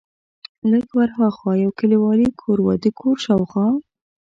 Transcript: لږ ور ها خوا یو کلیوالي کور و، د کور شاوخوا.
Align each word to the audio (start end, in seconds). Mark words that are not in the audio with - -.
لږ 0.71 0.85
ور 0.97 1.09
ها 1.17 1.27
خوا 1.37 1.53
یو 1.63 1.71
کلیوالي 1.79 2.29
کور 2.41 2.57
و، 2.61 2.67
د 2.83 2.85
کور 2.99 3.15
شاوخوا. 3.25 3.67